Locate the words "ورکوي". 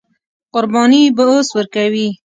1.57-2.07